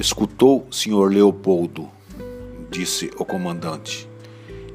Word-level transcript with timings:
Escutou, 0.00 0.66
senhor 0.70 1.12
Leopoldo, 1.12 1.86
disse 2.70 3.10
o 3.18 3.24
comandante. 3.24 4.08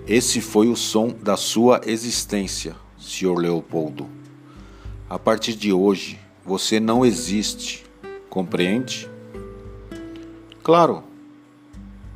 Esse 0.08 0.40
foi 0.40 0.68
o 0.68 0.76
som 0.76 1.08
da 1.08 1.36
sua 1.36 1.82
existência, 1.84 2.76
senhor 2.96 3.40
Leopoldo. 3.40 4.08
A 5.10 5.18
partir 5.18 5.56
de 5.56 5.74
hoje, 5.74 6.20
você 6.46 6.80
não 6.80 7.04
existe, 7.04 7.84
compreende? 8.30 9.10
Claro, 10.62 11.04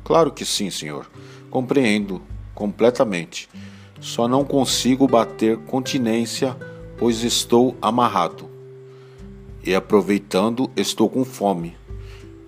claro 0.04 0.30
que 0.30 0.44
sim, 0.44 0.70
senhor. 0.70 1.10
Compreendo 1.50 2.22
completamente. 2.54 3.48
Só 4.00 4.28
não 4.28 4.44
consigo 4.44 5.08
bater 5.08 5.56
continência, 5.64 6.56
pois 6.96 7.24
estou 7.24 7.76
amarrado. 7.82 8.48
E 9.64 9.74
aproveitando, 9.74 10.70
estou 10.76 11.10
com 11.10 11.24
fome. 11.24 11.79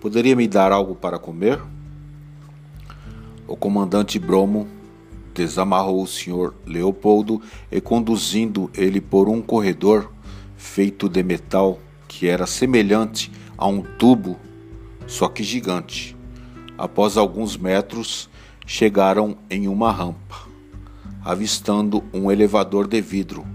Poderia 0.03 0.35
me 0.35 0.49
dar 0.49 0.73
algo 0.73 0.95
para 0.95 1.17
comer? 1.17 1.61
O 3.47 3.55
comandante 3.55 4.19
Bromo 4.19 4.67
desamarrou 5.33 6.03
o 6.03 6.07
senhor 6.07 6.53
Leopoldo 6.67 7.41
e 7.71 7.79
conduzindo 7.79 8.69
ele 8.75 8.99
por 8.99 9.29
um 9.29 9.41
corredor 9.41 10.11
feito 10.57 11.07
de 11.07 11.23
metal 11.23 11.79
que 12.05 12.27
era 12.27 12.45
semelhante 12.45 13.31
a 13.57 13.65
um 13.65 13.81
tubo, 13.81 14.37
só 15.07 15.29
que 15.29 15.41
gigante. 15.41 16.17
Após 16.77 17.15
alguns 17.15 17.55
metros, 17.55 18.29
chegaram 18.67 19.37
em 19.49 19.69
uma 19.69 19.89
rampa, 19.89 20.35
avistando 21.23 22.03
um 22.13 22.29
elevador 22.29 22.89
de 22.89 22.99
vidro 22.99 23.45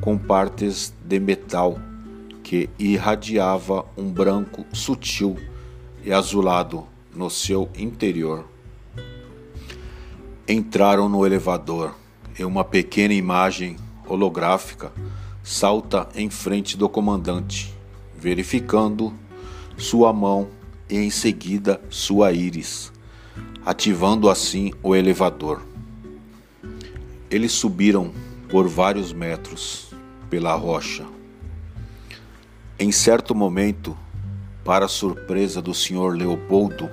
com 0.00 0.18
partes 0.18 0.92
de 1.04 1.20
metal 1.20 1.78
que 2.42 2.68
irradiava 2.80 3.86
um 3.96 4.10
branco 4.10 4.66
sutil 4.72 5.36
e 6.04 6.12
azulado 6.12 6.86
no 7.14 7.30
seu 7.30 7.70
interior. 7.76 8.44
Entraram 10.46 11.08
no 11.08 11.24
elevador 11.24 11.94
e 12.38 12.44
uma 12.44 12.62
pequena 12.62 13.14
imagem 13.14 13.76
holográfica 14.06 14.92
salta 15.42 16.08
em 16.14 16.28
frente 16.28 16.76
do 16.76 16.88
comandante, 16.88 17.74
verificando 18.16 19.12
sua 19.76 20.12
mão 20.12 20.48
e 20.88 20.96
em 20.96 21.10
seguida 21.10 21.80
sua 21.88 22.32
íris, 22.32 22.92
ativando 23.64 24.28
assim 24.28 24.72
o 24.82 24.94
elevador. 24.94 25.62
Eles 27.30 27.52
subiram 27.52 28.12
por 28.48 28.68
vários 28.68 29.12
metros 29.12 29.90
pela 30.28 30.54
rocha. 30.54 31.04
Em 32.78 32.92
certo 32.92 33.34
momento, 33.34 33.96
para 34.64 34.88
surpresa 34.88 35.60
do 35.60 35.74
senhor 35.74 36.16
Leopoldo, 36.16 36.90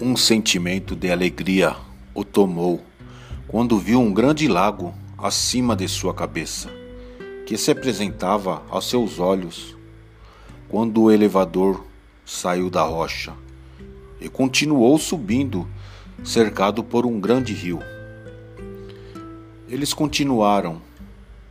um 0.00 0.16
sentimento 0.16 0.96
de 0.96 1.08
alegria 1.10 1.76
o 2.12 2.24
tomou 2.24 2.82
quando 3.46 3.78
viu 3.78 4.00
um 4.00 4.12
grande 4.12 4.48
lago 4.48 4.92
acima 5.16 5.76
de 5.76 5.86
sua 5.86 6.12
cabeça, 6.12 6.68
que 7.46 7.56
se 7.56 7.70
apresentava 7.70 8.62
aos 8.68 8.90
seus 8.90 9.20
olhos 9.20 9.76
quando 10.68 11.02
o 11.02 11.10
elevador 11.12 11.84
saiu 12.26 12.68
da 12.68 12.82
rocha 12.82 13.32
e 14.20 14.28
continuou 14.28 14.98
subindo, 14.98 15.66
cercado 16.24 16.82
por 16.82 17.06
um 17.06 17.20
grande 17.20 17.54
rio. 17.54 17.78
Eles 19.68 19.94
continuaram 19.94 20.82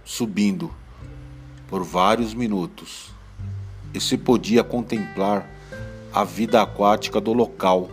subindo 0.04 0.70
por 1.70 1.84
vários 1.84 2.34
minutos 2.34 3.17
e 3.94 4.00
se 4.00 4.18
podia 4.18 4.64
contemplar 4.64 5.50
a 6.14 6.24
vida 6.24 6.62
aquática 6.62 7.22
do 7.22 7.34
local. 7.34 7.90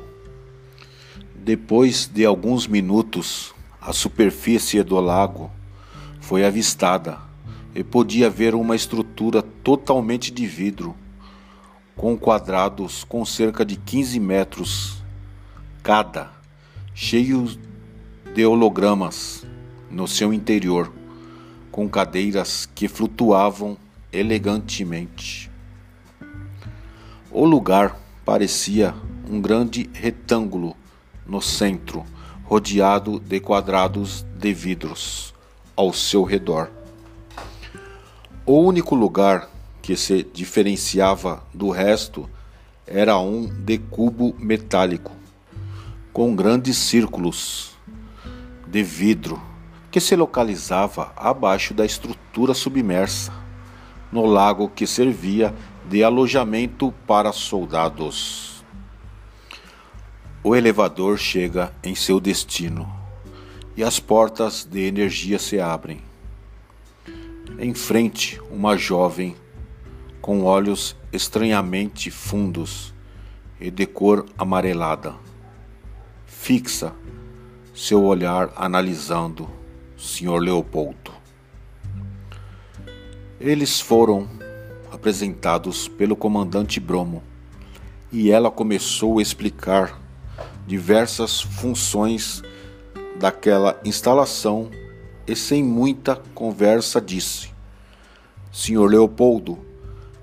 Depois 1.34 2.06
de 2.06 2.24
alguns 2.24 2.66
minutos, 2.66 3.54
a 3.80 3.92
superfície 3.92 4.82
do 4.82 4.98
lago 4.98 5.50
foi 6.20 6.44
avistada 6.44 7.18
e 7.74 7.84
podia 7.84 8.30
ver 8.30 8.54
uma 8.54 8.74
estrutura 8.74 9.42
totalmente 9.42 10.30
de 10.30 10.46
vidro, 10.46 10.94
com 11.96 12.16
quadrados 12.16 13.04
com 13.04 13.24
cerca 13.24 13.64
de 13.64 13.76
15 13.76 14.18
metros 14.20 15.04
cada, 15.82 16.32
cheios 16.94 17.58
de 18.34 18.46
hologramas 18.46 19.44
no 19.90 20.08
seu 20.08 20.32
interior, 20.32 20.90
com 21.70 21.86
cadeiras 21.88 22.66
que 22.74 22.88
flutuavam 22.88 23.76
elegantemente. 24.10 25.53
O 27.36 27.44
lugar 27.44 27.98
parecia 28.24 28.94
um 29.28 29.40
grande 29.40 29.90
retângulo 29.92 30.76
no 31.26 31.42
centro, 31.42 32.04
rodeado 32.44 33.18
de 33.18 33.40
quadrados 33.40 34.24
de 34.38 34.54
vidros 34.54 35.34
ao 35.74 35.92
seu 35.92 36.22
redor. 36.22 36.70
O 38.46 38.60
único 38.60 38.94
lugar 38.94 39.50
que 39.82 39.96
se 39.96 40.22
diferenciava 40.22 41.42
do 41.52 41.70
resto 41.70 42.30
era 42.86 43.18
um 43.18 43.46
de 43.48 43.78
cubo 43.78 44.32
metálico, 44.38 45.10
com 46.12 46.36
grandes 46.36 46.76
círculos 46.76 47.72
de 48.68 48.80
vidro 48.84 49.42
que 49.90 49.98
se 49.98 50.14
localizava 50.14 51.12
abaixo 51.16 51.74
da 51.74 51.84
estrutura 51.84 52.54
submersa, 52.54 53.32
no 54.12 54.24
lago 54.24 54.68
que 54.68 54.86
servia 54.86 55.52
de 55.88 56.02
alojamento 56.02 56.92
para 57.06 57.32
soldados. 57.32 58.64
O 60.42 60.54
elevador 60.54 61.18
chega 61.18 61.72
em 61.82 61.94
seu 61.94 62.18
destino 62.18 62.90
e 63.76 63.82
as 63.82 63.98
portas 63.98 64.64
de 64.64 64.80
energia 64.80 65.38
se 65.38 65.60
abrem. 65.60 66.02
Em 67.58 67.74
frente, 67.74 68.40
uma 68.50 68.76
jovem 68.76 69.36
com 70.20 70.42
olhos 70.42 70.96
estranhamente 71.12 72.10
fundos 72.10 72.94
e 73.60 73.70
de 73.70 73.86
cor 73.86 74.26
amarelada. 74.36 75.14
Fixa 76.26 76.94
seu 77.74 78.04
olhar 78.04 78.52
analisando 78.56 79.48
Sr. 79.96 80.38
Leopoldo. 80.38 81.12
Eles 83.40 83.80
foram 83.80 84.28
apresentados 85.04 85.86
pelo 85.86 86.16
comandante 86.16 86.80
Bromo, 86.80 87.22
e 88.10 88.30
ela 88.30 88.50
começou 88.50 89.18
a 89.18 89.22
explicar 89.22 90.00
diversas 90.66 91.42
funções 91.42 92.42
daquela 93.16 93.78
instalação 93.84 94.70
e 95.26 95.36
sem 95.36 95.62
muita 95.62 96.16
conversa 96.34 97.02
disse: 97.02 97.50
Senhor 98.50 98.90
Leopoldo, 98.90 99.58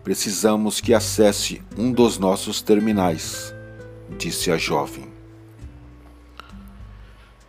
precisamos 0.03 0.81
que 0.81 0.95
acesse 0.95 1.61
um 1.77 1.91
dos 1.91 2.17
nossos 2.17 2.59
terminais, 2.63 3.53
disse 4.17 4.49
a 4.49 4.57
jovem. 4.57 5.05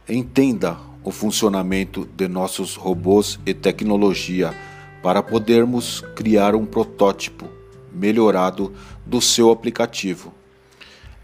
Entenda 0.06 0.76
o 1.02 1.10
funcionamento 1.10 2.06
de 2.14 2.28
nossos 2.28 2.76
robôs 2.76 3.40
e 3.46 3.54
tecnologia 3.54 4.54
para 5.02 5.22
podermos 5.22 6.02
criar 6.14 6.54
um 6.54 6.64
protótipo 6.64 7.48
melhorado 7.92 8.72
do 9.04 9.20
seu 9.20 9.50
aplicativo. 9.50 10.32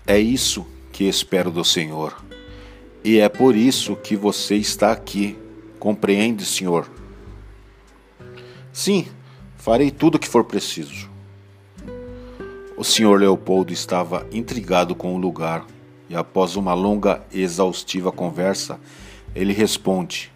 É 0.06 0.18
isso 0.18 0.66
que 0.92 1.04
espero 1.04 1.50
do 1.50 1.64
Senhor. 1.64 2.16
E 3.04 3.18
é 3.18 3.28
por 3.28 3.54
isso 3.54 3.94
que 3.94 4.16
você 4.16 4.56
está 4.56 4.90
aqui. 4.90 5.38
Compreende, 5.78 6.44
Senhor? 6.44 6.90
Sim, 8.72 9.06
farei 9.56 9.90
tudo 9.90 10.16
o 10.16 10.18
que 10.18 10.28
for 10.28 10.44
preciso. 10.44 11.08
O 12.76 12.84
senhor 12.84 13.18
Leopoldo 13.18 13.72
estava 13.72 14.26
intrigado 14.30 14.94
com 14.94 15.14
o 15.14 15.18
lugar 15.18 15.66
e, 16.08 16.14
após 16.14 16.54
uma 16.54 16.74
longa 16.74 17.24
e 17.32 17.42
exaustiva 17.42 18.12
conversa, 18.12 18.78
ele 19.34 19.52
responde: 19.52 20.32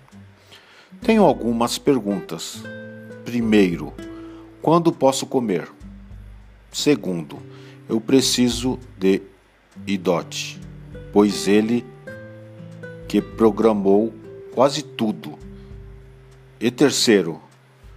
Tenho 1.01 1.23
algumas 1.23 1.79
perguntas. 1.79 2.63
Primeiro, 3.25 3.93
quando 4.61 4.93
posso 4.93 5.27
comer? 5.27 5.69
Segundo, 6.71 7.39
eu 7.89 8.01
preciso 8.01 8.79
de 8.99 9.23
IDOT, 9.87 10.61
pois 11.13 11.47
ele 11.47 11.85
que 13.09 13.21
programou 13.21 14.13
quase 14.55 14.83
tudo. 14.83 15.39
E 16.61 16.71
terceiro, 16.71 17.41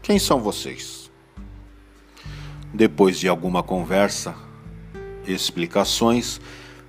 quem 0.01 0.19
são 0.19 0.39
vocês? 0.39 1.09
Depois 2.73 3.19
de 3.19 3.27
alguma 3.27 3.63
conversa 3.63 4.35
explicações, 5.27 6.39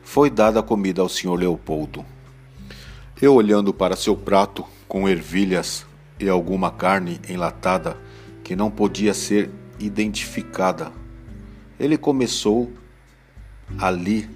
foi 0.02 0.30
dada 0.30 0.60
a 0.60 0.62
comida 0.62 1.02
ao 1.02 1.08
senhor 1.08 1.38
Leopoldo. 1.38 2.04
Eu, 3.20 3.34
olhando 3.34 3.72
para 3.72 3.96
seu 3.96 4.16
prato 4.16 4.64
com 4.86 5.08
ervilhas 5.08 5.86
e 6.20 6.28
alguma 6.28 6.70
carne 6.70 7.20
enlatada, 7.28 7.96
que 8.46 8.54
não 8.54 8.70
podia 8.70 9.12
ser 9.12 9.50
identificada. 9.76 10.92
Ele 11.80 11.98
começou 11.98 12.72
ali 13.76 14.30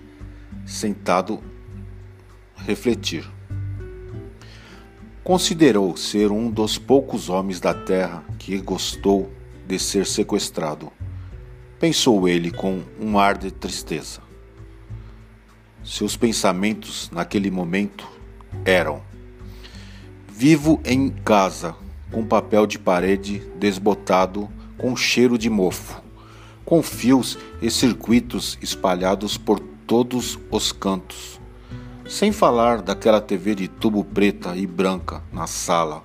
sentado 0.67 1.41
refletir. 2.57 3.25
Considerou 5.23 5.97
ser 5.97 6.33
um 6.33 6.51
dos 6.51 6.77
poucos 6.77 7.29
homens 7.29 7.61
da 7.61 7.73
terra 7.73 8.25
que 8.37 8.59
gostou 8.59 9.33
de 9.65 9.79
ser 9.79 10.05
sequestrado. 10.05 10.91
Pensou 11.79 12.29
ele 12.29 12.51
com 12.51 12.83
um 13.01 13.17
ar 13.17 13.39
de 13.39 13.53
tristeza. 13.53 14.21
Seus 15.85 16.17
pensamentos 16.17 17.09
naquele 17.13 17.49
momento 17.49 18.09
eram: 18.65 19.03
Vivo 20.27 20.81
em 20.85 21.11
casa, 21.11 21.77
com 22.11 22.25
papel 22.25 22.67
de 22.67 22.79
parede 22.79 23.43
desbotado 23.59 24.49
com 24.77 24.97
cheiro 24.97 25.37
de 25.37 25.51
mofo, 25.51 26.01
com 26.65 26.83
fios 26.83 27.39
e 27.61 27.71
circuitos 27.71 28.59
espalhados 28.63 29.37
por 29.37 29.61
todos 29.87 30.39
os 30.51 30.73
cantos 30.73 31.41
sem 32.11 32.33
falar 32.33 32.83
daquela 32.83 33.21
TV 33.21 33.55
de 33.55 33.69
tubo 33.69 34.03
preta 34.03 34.57
e 34.57 34.67
branca 34.67 35.23
na 35.33 35.47
sala. 35.47 36.03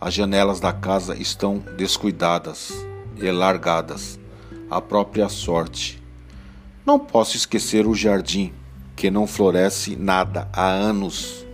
As 0.00 0.14
janelas 0.14 0.60
da 0.60 0.72
casa 0.72 1.14
estão 1.14 1.62
descuidadas 1.76 2.72
e 3.18 3.30
largadas, 3.30 4.18
à 4.70 4.80
própria 4.80 5.28
sorte. 5.28 6.02
Não 6.86 6.98
posso 6.98 7.36
esquecer 7.36 7.86
o 7.86 7.94
jardim, 7.94 8.50
que 8.96 9.10
não 9.10 9.26
floresce 9.26 9.94
nada 9.94 10.48
há 10.54 10.68
anos. 10.68 11.44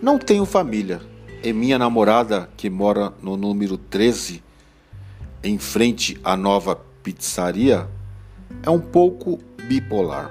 Não 0.00 0.18
tenho 0.18 0.46
família, 0.46 1.02
e 1.42 1.52
minha 1.52 1.78
namorada, 1.78 2.50
que 2.56 2.68
mora 2.68 3.12
no 3.22 3.36
número 3.36 3.76
13, 3.76 4.42
em 5.42 5.58
frente 5.58 6.18
à 6.22 6.36
nova 6.36 6.76
pizzaria, 7.02 7.88
é 8.62 8.70
um 8.70 8.80
pouco 8.80 9.38
bipolar. 9.68 10.30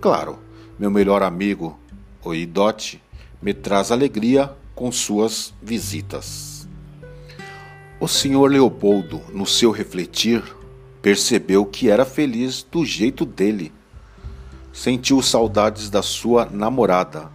Claro 0.00 0.50
meu 0.80 0.90
melhor 0.90 1.22
amigo, 1.22 1.78
o 2.24 2.34
Idote, 2.34 3.02
me 3.42 3.52
traz 3.52 3.92
alegria 3.92 4.50
com 4.74 4.90
suas 4.90 5.52
visitas. 5.62 6.66
O 8.00 8.08
senhor 8.08 8.50
Leopoldo, 8.50 9.20
no 9.30 9.44
seu 9.44 9.70
refletir, 9.70 10.42
percebeu 11.02 11.66
que 11.66 11.90
era 11.90 12.06
feliz 12.06 12.62
do 12.62 12.82
jeito 12.82 13.26
dele. 13.26 13.74
Sentiu 14.72 15.20
saudades 15.20 15.90
da 15.90 16.00
sua 16.00 16.46
namorada, 16.46 17.30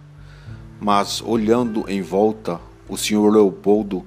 mas 0.80 1.22
olhando 1.22 1.84
em 1.88 2.02
volta, 2.02 2.60
o 2.88 2.96
senhor 2.96 3.32
Leopoldo 3.32 4.04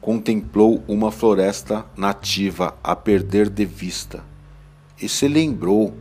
contemplou 0.00 0.82
uma 0.88 1.10
floresta 1.10 1.84
nativa 1.96 2.74
a 2.82 2.96
perder 2.96 3.48
de 3.48 3.64
vista 3.64 4.24
e 5.00 5.08
se 5.08 5.28
lembrou 5.28 5.94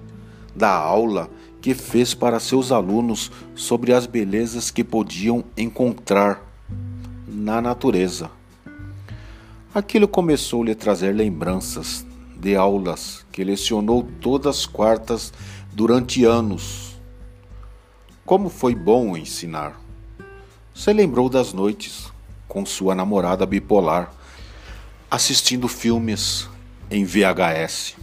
da 0.55 0.71
aula 0.71 1.29
que 1.61 1.73
fez 1.73 2.13
para 2.13 2.39
seus 2.39 2.71
alunos 2.71 3.31
sobre 3.55 3.93
as 3.93 4.05
belezas 4.05 4.71
que 4.71 4.83
podiam 4.83 5.43
encontrar 5.57 6.41
na 7.27 7.61
natureza. 7.61 8.31
Aquilo 9.73 10.07
começou 10.07 10.63
a 10.69 10.75
trazer 10.75 11.13
lembranças 11.13 12.05
de 12.37 12.55
aulas 12.55 13.25
que 13.31 13.43
lecionou 13.43 14.07
todas 14.21 14.59
as 14.59 14.65
quartas 14.65 15.33
durante 15.73 16.23
anos. 16.23 16.97
Como 18.25 18.49
foi 18.49 18.73
bom 18.73 19.17
ensinar! 19.17 19.88
Se 20.79 20.93
lembrou 20.93 21.27
das 21.27 21.51
noites 21.51 22.09
com 22.47 22.65
sua 22.65 22.95
namorada 22.95 23.45
bipolar, 23.45 24.13
assistindo 25.11 25.67
filmes 25.67 26.47
em 26.89 27.03
VHS. 27.03 27.97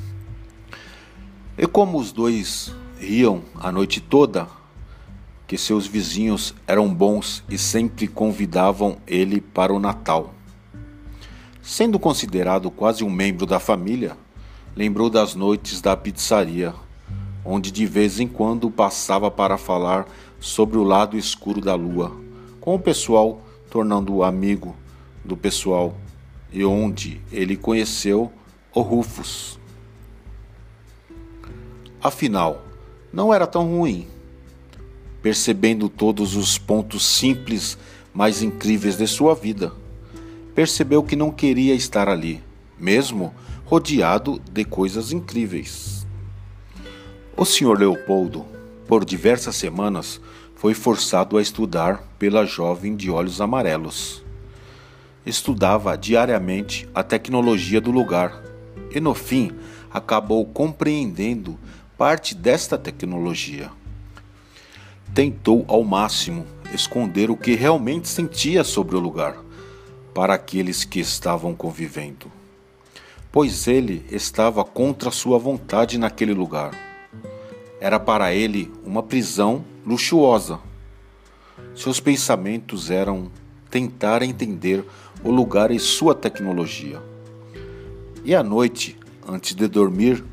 E 1.56 1.66
como 1.66 1.98
os 1.98 2.12
dois 2.12 2.70
riam 3.00 3.42
a 3.54 3.72
noite 3.72 3.98
toda, 3.98 4.46
que 5.46 5.56
seus 5.56 5.86
vizinhos 5.86 6.54
eram 6.66 6.92
bons 6.92 7.42
e 7.48 7.56
sempre 7.56 8.06
convidavam 8.06 8.98
ele 9.06 9.40
para 9.40 9.72
o 9.72 9.80
Natal. 9.80 10.34
Sendo 11.62 11.98
considerado 11.98 12.70
quase 12.70 13.02
um 13.02 13.10
membro 13.10 13.46
da 13.46 13.58
família, 13.58 14.18
lembrou 14.76 15.08
das 15.08 15.34
noites 15.34 15.80
da 15.80 15.96
pizzaria, 15.96 16.74
onde 17.42 17.70
de 17.70 17.86
vez 17.86 18.20
em 18.20 18.28
quando 18.28 18.70
passava 18.70 19.30
para 19.30 19.56
falar 19.56 20.06
sobre 20.38 20.76
o 20.76 20.84
lado 20.84 21.16
escuro 21.16 21.62
da 21.62 21.74
lua, 21.74 22.25
com 22.66 22.74
o 22.74 22.80
pessoal 22.80 23.40
tornando-o 23.70 24.24
amigo 24.24 24.74
do 25.24 25.36
pessoal, 25.36 25.96
e 26.52 26.64
onde 26.64 27.20
ele 27.30 27.56
conheceu 27.56 28.32
o 28.74 28.80
Rufus. 28.80 29.56
Afinal, 32.02 32.64
não 33.12 33.32
era 33.32 33.46
tão 33.46 33.68
ruim. 33.68 34.08
Percebendo 35.22 35.88
todos 35.88 36.34
os 36.34 36.58
pontos 36.58 37.06
simples 37.06 37.78
mais 38.12 38.42
incríveis 38.42 38.96
de 38.96 39.06
sua 39.06 39.32
vida, 39.32 39.72
percebeu 40.52 41.04
que 41.04 41.14
não 41.14 41.30
queria 41.30 41.74
estar 41.74 42.08
ali, 42.08 42.42
mesmo 42.76 43.32
rodeado 43.64 44.42
de 44.50 44.64
coisas 44.64 45.12
incríveis. 45.12 46.04
O 47.36 47.44
Sr. 47.44 47.78
Leopoldo, 47.78 48.44
por 48.88 49.04
diversas 49.04 49.54
semanas, 49.54 50.20
foi 50.56 50.74
forçado 50.74 51.38
a 51.38 51.42
estudar 51.42 52.05
pela 52.18 52.44
jovem 52.44 52.96
de 52.96 53.10
olhos 53.10 53.40
amarelos. 53.40 54.24
Estudava 55.24 55.96
diariamente 55.96 56.88
a 56.94 57.02
tecnologia 57.02 57.80
do 57.80 57.90
lugar 57.90 58.42
e, 58.94 59.00
no 59.00 59.14
fim, 59.14 59.50
acabou 59.92 60.44
compreendendo 60.46 61.58
parte 61.96 62.34
desta 62.34 62.76
tecnologia. 62.76 63.70
Tentou 65.14 65.64
ao 65.68 65.82
máximo 65.82 66.46
esconder 66.72 67.30
o 67.30 67.36
que 67.36 67.54
realmente 67.54 68.08
sentia 68.08 68.62
sobre 68.62 68.96
o 68.96 69.00
lugar 69.00 69.36
para 70.14 70.34
aqueles 70.34 70.84
que 70.84 71.00
estavam 71.00 71.54
convivendo, 71.54 72.30
pois 73.30 73.66
ele 73.66 74.04
estava 74.10 74.64
contra 74.64 75.10
sua 75.10 75.38
vontade 75.38 75.98
naquele 75.98 76.32
lugar. 76.32 76.72
Era 77.80 78.00
para 78.00 78.32
ele 78.34 78.72
uma 78.84 79.02
prisão 79.02 79.64
luxuosa. 79.84 80.58
Seus 81.76 82.00
pensamentos 82.00 82.90
eram 82.90 83.30
tentar 83.70 84.22
entender 84.22 84.82
o 85.22 85.30
lugar 85.30 85.70
e 85.70 85.78
sua 85.78 86.14
tecnologia. 86.14 87.00
E 88.24 88.34
à 88.34 88.42
noite, 88.42 88.98
antes 89.28 89.54
de 89.54 89.68
dormir, 89.68 90.24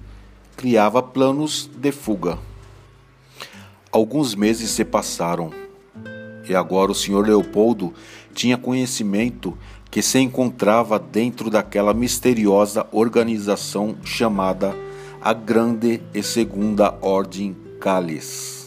criava 0.55 1.03
planos 1.03 1.69
de 1.75 1.91
fuga. 1.91 2.39
Alguns 3.91 4.33
meses 4.33 4.69
se 4.71 4.85
passaram 4.85 5.51
e 6.47 6.55
agora 6.55 6.91
o 6.91 6.95
senhor 6.95 7.27
Leopoldo 7.27 7.93
tinha 8.33 8.57
conhecimento 8.57 9.57
que 9.91 10.01
se 10.01 10.19
encontrava 10.19 10.97
dentro 10.97 11.49
daquela 11.49 11.93
misteriosa 11.93 12.87
organização 12.91 13.95
chamada 14.03 14.73
a 15.21 15.33
Grande 15.33 16.01
e 16.13 16.23
Segunda 16.23 16.97
Ordem 17.01 17.55
Cálice. 17.79 18.62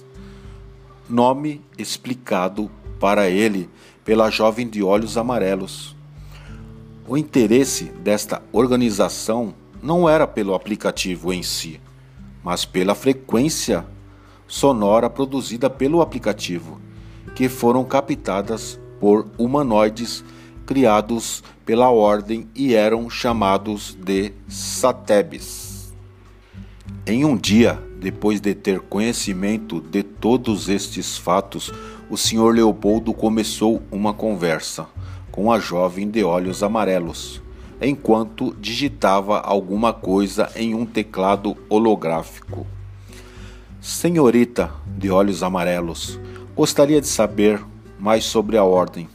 Nome 1.08 1.60
explicado 1.78 2.70
para 2.98 3.28
ele 3.28 3.70
pela 4.04 4.28
jovem 4.30 4.68
de 4.68 4.82
olhos 4.82 5.16
amarelos. 5.16 5.94
O 7.06 7.16
interesse 7.16 7.84
desta 7.84 8.42
organização 8.52 9.54
não 9.80 10.08
era 10.08 10.26
pelo 10.26 10.54
aplicativo 10.54 11.32
em 11.32 11.42
si, 11.42 11.80
mas 12.42 12.64
pela 12.64 12.94
frequência 12.94 13.86
sonora 14.48 15.08
produzida 15.08 15.70
pelo 15.70 16.00
aplicativo, 16.00 16.80
que 17.36 17.48
foram 17.48 17.84
captadas 17.84 18.80
por 18.98 19.28
humanoides 19.38 20.24
criados 20.66 21.44
pela 21.64 21.88
ordem 21.88 22.48
e 22.52 22.74
eram 22.74 23.08
chamados 23.08 23.94
de 23.94 24.32
satebes. 24.48 25.94
Em 27.06 27.24
um 27.24 27.36
dia, 27.36 27.80
depois 28.00 28.40
de 28.40 28.54
ter 28.54 28.80
conhecimento 28.80 29.80
de 29.80 30.02
todos 30.02 30.68
estes 30.68 31.16
fatos, 31.16 31.72
o 32.08 32.16
Sr. 32.16 32.52
Leopoldo 32.52 33.12
começou 33.12 33.82
uma 33.90 34.12
conversa 34.12 34.86
com 35.30 35.50
a 35.50 35.58
jovem 35.58 36.08
de 36.08 36.22
olhos 36.22 36.62
amarelos 36.62 37.42
enquanto 37.80 38.54
digitava 38.58 39.40
alguma 39.40 39.92
coisa 39.92 40.50
em 40.56 40.74
um 40.74 40.86
teclado 40.86 41.56
holográfico. 41.68 42.66
Senhorita 43.80 44.72
de 44.86 45.10
olhos 45.10 45.42
amarelos, 45.42 46.18
gostaria 46.54 47.00
de 47.00 47.06
saber 47.06 47.62
mais 47.98 48.24
sobre 48.24 48.56
a 48.56 48.64
ordem. 48.64 49.08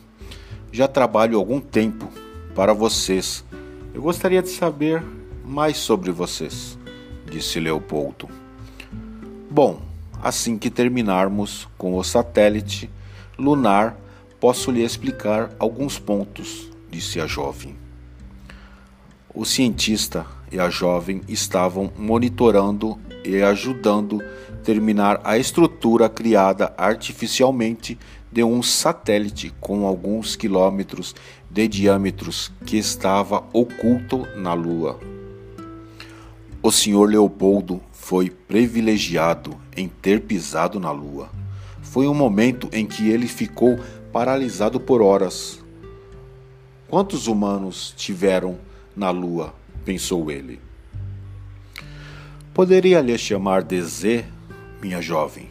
Já 0.71 0.87
trabalho 0.87 1.37
algum 1.37 1.59
tempo 1.59 2.07
para 2.55 2.73
vocês. 2.73 3.43
Eu 3.93 4.01
gostaria 4.01 4.41
de 4.41 4.49
saber 4.49 5.03
mais 5.43 5.77
sobre 5.77 6.11
vocês, 6.11 6.77
disse 7.29 7.59
Leopoldo. 7.59 8.40
Bom, 9.53 9.81
assim 10.23 10.57
que 10.57 10.69
terminarmos 10.69 11.67
com 11.77 11.97
o 11.97 12.03
satélite 12.05 12.89
lunar, 13.37 13.97
posso 14.39 14.71
lhe 14.71 14.81
explicar 14.81 15.51
alguns 15.59 15.99
pontos, 15.99 16.71
disse 16.89 17.19
a 17.19 17.27
jovem. 17.27 17.75
O 19.35 19.43
cientista 19.43 20.25
e 20.49 20.57
a 20.57 20.69
jovem 20.69 21.19
estavam 21.27 21.91
monitorando 21.97 22.97
e 23.25 23.41
ajudando 23.41 24.23
terminar 24.63 25.19
a 25.21 25.37
estrutura 25.37 26.07
criada 26.07 26.73
artificialmente 26.77 27.99
de 28.31 28.45
um 28.45 28.63
satélite 28.63 29.53
com 29.59 29.85
alguns 29.85 30.37
quilômetros 30.37 31.13
de 31.49 31.67
diâmetros 31.67 32.53
que 32.65 32.77
estava 32.77 33.43
oculto 33.51 34.25
na 34.37 34.53
Lua. 34.53 35.20
O 36.63 36.71
Sr. 36.71 37.07
Leopoldo 37.09 37.81
foi 37.91 38.29
privilegiado 38.29 39.59
em 39.75 39.87
ter 39.87 40.21
pisado 40.21 40.79
na 40.79 40.91
Lua. 40.91 41.31
Foi 41.81 42.07
um 42.07 42.13
momento 42.13 42.69
em 42.71 42.85
que 42.85 43.09
ele 43.09 43.27
ficou 43.27 43.79
paralisado 44.13 44.79
por 44.79 45.01
horas. 45.01 45.59
Quantos 46.87 47.25
humanos 47.25 47.95
tiveram 47.97 48.59
na 48.95 49.09
Lua? 49.09 49.55
pensou 49.83 50.29
ele. 50.29 50.59
Poderia 52.53 53.01
lhe 53.01 53.17
chamar 53.17 53.63
de 53.63 53.81
Z, 53.81 54.23
minha 54.79 55.01
jovem, 55.01 55.49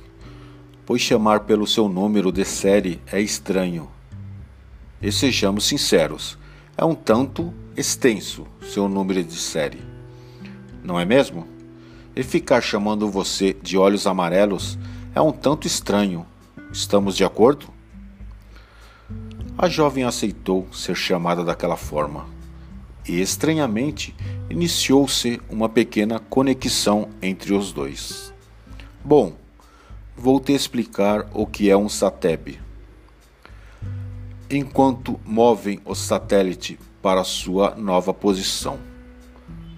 pois 0.86 1.02
chamar 1.02 1.40
pelo 1.40 1.66
seu 1.66 1.88
número 1.88 2.30
de 2.30 2.44
série 2.44 3.00
é 3.10 3.20
estranho. 3.20 3.90
E 5.02 5.10
sejamos 5.10 5.64
sinceros, 5.64 6.38
é 6.78 6.84
um 6.84 6.94
tanto 6.94 7.52
extenso 7.76 8.46
seu 8.62 8.88
número 8.88 9.24
de 9.24 9.34
série. 9.34 9.89
Não 10.82 10.98
é 10.98 11.04
mesmo? 11.04 11.46
E 12.14 12.22
ficar 12.22 12.60
chamando 12.60 13.08
você 13.10 13.52
de 13.62 13.76
olhos 13.76 14.06
amarelos 14.06 14.78
é 15.14 15.20
um 15.20 15.32
tanto 15.32 15.66
estranho. 15.66 16.26
Estamos 16.72 17.16
de 17.16 17.24
acordo? 17.24 17.66
A 19.56 19.68
jovem 19.68 20.04
aceitou 20.04 20.66
ser 20.72 20.94
chamada 20.94 21.44
daquela 21.44 21.76
forma. 21.76 22.26
E 23.06 23.20
estranhamente 23.20 24.14
iniciou-se 24.48 25.40
uma 25.50 25.68
pequena 25.68 26.18
conexão 26.18 27.08
entre 27.20 27.52
os 27.52 27.72
dois. 27.72 28.32
Bom, 29.04 29.34
vou 30.16 30.40
te 30.40 30.52
explicar 30.52 31.28
o 31.32 31.46
que 31.46 31.70
é 31.70 31.76
um 31.76 31.88
SATEB. 31.88 32.60
Enquanto 34.50 35.20
movem 35.24 35.80
o 35.84 35.94
satélite 35.94 36.78
para 37.00 37.24
sua 37.24 37.74
nova 37.74 38.12
posição. 38.12 38.89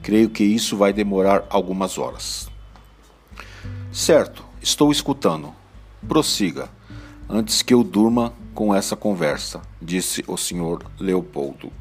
Creio 0.02 0.28
que 0.28 0.42
isso 0.42 0.76
vai 0.76 0.92
demorar 0.92 1.44
algumas 1.48 1.96
horas. 1.96 2.50
Certo, 3.92 4.44
estou 4.60 4.90
escutando. 4.90 5.54
Prossiga, 6.06 6.68
antes 7.28 7.62
que 7.62 7.72
eu 7.72 7.84
durma 7.84 8.32
com 8.54 8.74
essa 8.74 8.96
conversa, 8.96 9.62
disse 9.80 10.24
o 10.26 10.36
senhor 10.36 10.84
Leopoldo. 10.98 11.72